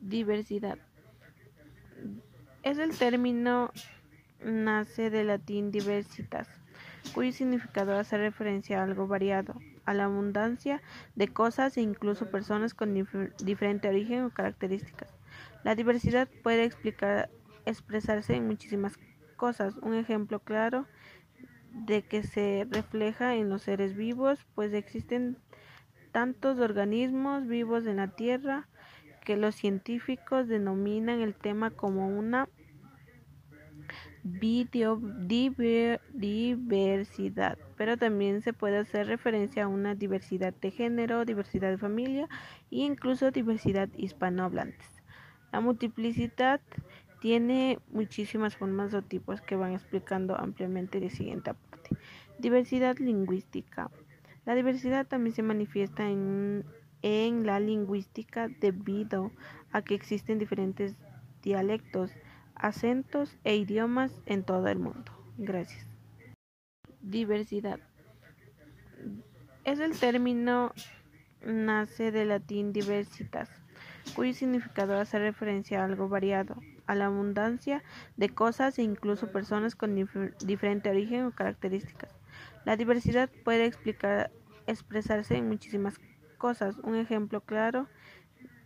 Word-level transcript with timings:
Diversidad. 0.00 0.78
Es 2.62 2.78
el 2.78 2.96
término 2.96 3.72
nace 4.44 5.10
del 5.10 5.28
latín 5.28 5.70
diversitas, 5.70 6.48
cuyo 7.14 7.32
significado 7.32 7.96
hace 7.96 8.18
referencia 8.18 8.80
a 8.80 8.84
algo 8.84 9.06
variado, 9.06 9.54
a 9.84 9.94
la 9.94 10.04
abundancia 10.04 10.82
de 11.14 11.28
cosas 11.28 11.76
e 11.76 11.80
incluso 11.80 12.30
personas 12.30 12.74
con 12.74 12.94
diferente 13.44 13.88
origen 13.88 14.24
o 14.24 14.30
características. 14.30 15.14
La 15.64 15.74
diversidad 15.74 16.28
puede 16.42 16.64
explicar, 16.64 17.30
expresarse 17.64 18.34
en 18.34 18.46
muchísimas 18.46 18.98
cosas. 19.36 19.76
Un 19.78 19.94
ejemplo 19.94 20.40
claro 20.40 20.86
de 21.72 22.02
que 22.02 22.22
se 22.22 22.66
refleja 22.70 23.34
en 23.34 23.48
los 23.48 23.62
seres 23.62 23.96
vivos, 23.96 24.46
pues 24.54 24.72
existen 24.72 25.38
tantos 26.12 26.58
organismos 26.58 27.46
vivos 27.46 27.86
en 27.86 27.96
la 27.96 28.08
Tierra 28.08 28.68
que 29.26 29.36
los 29.36 29.56
científicos 29.56 30.46
denominan 30.46 31.20
el 31.20 31.34
tema 31.34 31.70
como 31.72 32.06
una 32.08 32.48
diversidad, 36.12 37.58
pero 37.76 37.96
también 37.96 38.40
se 38.42 38.52
puede 38.52 38.78
hacer 38.78 39.08
referencia 39.08 39.64
a 39.64 39.68
una 39.68 39.96
diversidad 39.96 40.54
de 40.54 40.70
género, 40.70 41.24
diversidad 41.24 41.70
de 41.70 41.78
familia 41.78 42.28
e 42.70 42.76
incluso 42.76 43.32
diversidad 43.32 43.88
hispanohablantes. 43.96 45.02
La 45.50 45.60
multiplicidad 45.60 46.60
tiene 47.20 47.80
muchísimas 47.90 48.56
formas 48.56 48.94
o 48.94 49.02
tipos 49.02 49.40
que 49.40 49.56
van 49.56 49.72
explicando 49.72 50.38
ampliamente 50.38 51.00
de 51.00 51.10
siguiente 51.10 51.52
parte. 51.52 51.90
Diversidad 52.38 52.96
lingüística. 52.98 53.90
La 54.44 54.54
diversidad 54.54 55.04
también 55.04 55.34
se 55.34 55.42
manifiesta 55.42 56.08
en, 56.08 56.64
en 57.06 57.46
la 57.46 57.60
lingüística 57.60 58.48
debido 58.48 59.30
a 59.70 59.82
que 59.82 59.94
existen 59.94 60.40
diferentes 60.40 60.96
dialectos, 61.40 62.10
acentos 62.56 63.36
e 63.44 63.54
idiomas 63.54 64.10
en 64.26 64.42
todo 64.42 64.66
el 64.66 64.80
mundo. 64.80 65.12
Gracias. 65.38 65.86
Diversidad. 67.00 67.78
Es 69.64 69.78
el 69.78 69.96
término 69.96 70.72
nace 71.44 72.10
del 72.10 72.30
latín 72.30 72.72
diversitas, 72.72 73.50
cuyo 74.16 74.34
significado 74.34 74.98
hace 74.98 75.20
referencia 75.20 75.82
a 75.82 75.84
algo 75.84 76.08
variado, 76.08 76.56
a 76.88 76.96
la 76.96 77.06
abundancia 77.06 77.84
de 78.16 78.30
cosas 78.30 78.80
e 78.80 78.82
incluso 78.82 79.30
personas 79.30 79.76
con 79.76 79.94
diferente 80.44 80.90
origen 80.90 81.26
o 81.26 81.30
características. 81.30 82.10
La 82.64 82.76
diversidad 82.76 83.30
puede 83.44 83.66
explicar, 83.66 84.32
expresarse 84.66 85.36
en 85.36 85.46
muchísimas 85.46 86.00
cosas. 86.36 86.76
Un 86.82 86.96
ejemplo 86.96 87.40
claro 87.40 87.88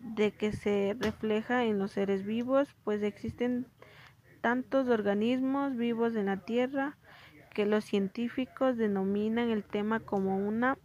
de 0.00 0.32
que 0.32 0.52
se 0.52 0.96
refleja 0.98 1.64
en 1.64 1.78
los 1.78 1.92
seres 1.92 2.24
vivos, 2.24 2.68
pues 2.84 3.02
existen 3.02 3.66
tantos 4.40 4.88
organismos 4.88 5.76
vivos 5.76 6.14
en 6.16 6.26
la 6.26 6.36
Tierra 6.36 6.96
que 7.54 7.64
los 7.66 7.84
científicos 7.84 8.76
denominan 8.76 9.50
el 9.50 9.64
tema 9.64 10.00
como 10.00 10.36
una 10.36 10.76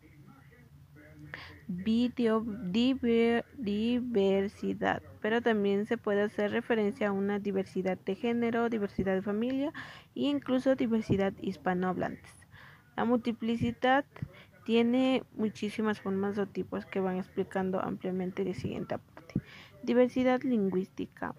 diversidad, 3.58 5.04
pero 5.22 5.42
también 5.42 5.86
se 5.86 5.98
puede 5.98 6.24
hacer 6.24 6.52
referencia 6.52 7.10
a 7.10 7.12
una 7.12 7.38
diversidad 7.40 7.98
de 7.98 8.16
género, 8.16 8.70
diversidad 8.70 9.14
de 9.14 9.22
familia 9.22 9.74
e 10.16 10.22
incluso 10.22 10.76
diversidad 10.76 11.34
hispanohablantes. 11.42 12.34
La 12.96 13.06
multiplicidad 13.06 14.06
tiene 14.66 15.24
muchísimas 15.36 16.00
formas 16.00 16.38
o 16.38 16.48
tipos 16.48 16.86
que 16.86 17.00
van 17.00 17.18
explicando 17.18 17.82
ampliamente 17.82 18.44
de 18.44 18.54
siguiente 18.54 18.98
parte. 18.98 19.34
Diversidad 19.84 20.42
lingüística. 20.42 21.36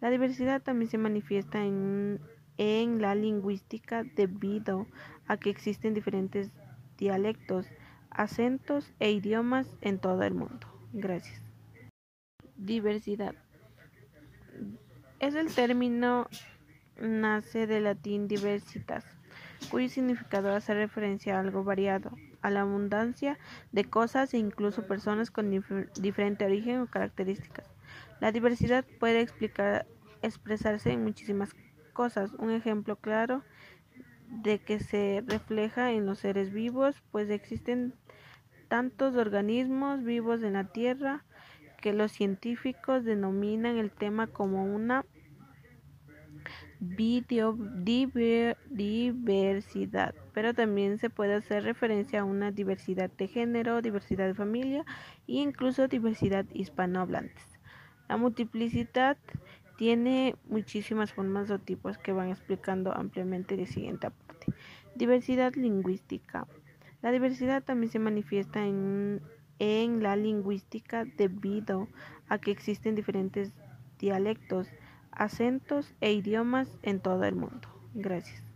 La 0.00 0.10
diversidad 0.10 0.62
también 0.62 0.90
se 0.90 0.98
manifiesta 0.98 1.64
en, 1.64 2.20
en 2.56 3.02
la 3.02 3.14
lingüística 3.14 4.04
debido 4.04 4.86
a 5.26 5.36
que 5.36 5.50
existen 5.50 5.94
diferentes 5.94 6.50
dialectos, 6.96 7.66
acentos 8.10 8.92
e 8.98 9.10
idiomas 9.10 9.66
en 9.80 9.98
todo 9.98 10.22
el 10.22 10.34
mundo. 10.34 10.66
Gracias. 10.92 11.40
Diversidad. 12.56 13.34
Es 15.18 15.34
el 15.34 15.52
término 15.54 16.28
nace 17.00 17.66
del 17.66 17.84
latín 17.84 18.28
diversitas, 18.28 19.04
cuyo 19.70 19.88
significado 19.88 20.54
hace 20.54 20.74
referencia 20.74 21.36
a 21.36 21.40
algo 21.40 21.64
variado, 21.64 22.10
a 22.42 22.50
la 22.50 22.62
abundancia 22.62 23.38
de 23.72 23.84
cosas 23.84 24.34
e 24.34 24.38
incluso 24.38 24.86
personas 24.86 25.30
con 25.30 25.50
diferente 26.00 26.44
origen 26.44 26.80
o 26.80 26.86
características. 26.86 27.66
La 28.20 28.32
diversidad 28.32 28.84
puede 28.98 29.26
expresarse 30.22 30.92
en 30.92 31.04
muchísimas 31.04 31.54
cosas. 31.92 32.32
Un 32.38 32.50
ejemplo 32.50 32.96
claro 32.96 33.42
de 34.28 34.58
que 34.58 34.78
se 34.78 35.24
refleja 35.26 35.92
en 35.92 36.06
los 36.06 36.20
seres 36.20 36.52
vivos, 36.52 37.02
pues 37.10 37.30
existen 37.30 37.94
tantos 38.68 39.16
organismos 39.16 40.04
vivos 40.04 40.42
en 40.42 40.52
la 40.52 40.64
Tierra 40.64 41.24
que 41.80 41.92
los 41.92 42.12
científicos 42.12 43.04
denominan 43.04 43.76
el 43.76 43.90
tema 43.90 44.26
como 44.26 44.64
una 44.64 45.04
diversidad, 48.70 50.14
pero 50.32 50.54
también 50.54 50.98
se 50.98 51.10
puede 51.10 51.34
hacer 51.34 51.62
referencia 51.64 52.20
a 52.20 52.24
una 52.24 52.50
diversidad 52.50 53.10
de 53.10 53.28
género, 53.28 53.82
diversidad 53.82 54.26
de 54.26 54.34
familia 54.34 54.84
e 55.28 55.34
incluso 55.34 55.88
diversidad 55.88 56.46
hispanohablantes. 56.52 57.60
La 58.08 58.16
multiplicidad 58.16 59.18
tiene 59.76 60.34
muchísimas 60.48 61.12
formas 61.12 61.50
o 61.50 61.58
tipos 61.58 61.96
que 61.98 62.12
van 62.12 62.30
explicando 62.30 62.92
ampliamente 62.94 63.56
de 63.56 63.66
siguiente 63.66 64.10
parte. 64.10 64.46
Diversidad 64.94 65.54
lingüística. 65.54 66.46
La 67.02 67.12
diversidad 67.12 67.62
también 67.62 67.92
se 67.92 67.98
manifiesta 67.98 68.66
en 68.66 69.22
la 70.02 70.16
lingüística 70.16 71.04
debido 71.04 71.88
a 72.28 72.38
que 72.38 72.50
existen 72.50 72.94
diferentes 72.94 73.52
dialectos, 73.98 74.68
acentos 75.12 75.94
e 76.00 76.12
idiomas 76.12 76.68
en 76.82 77.00
todo 77.00 77.24
el 77.24 77.36
mundo. 77.36 77.68
Gracias. 77.94 78.49